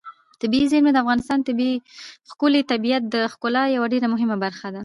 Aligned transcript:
طبیعي 0.41 0.65
زیرمې 0.71 0.91
د 0.93 0.97
افغانستان 1.03 1.37
د 1.45 1.49
ښكلي 2.31 2.61
طبیعت 2.71 3.03
د 3.07 3.15
ښکلا 3.33 3.63
یوه 3.75 3.87
ډېره 3.93 4.07
مهمه 4.13 4.37
برخه 4.43 4.67
ده. 4.75 4.79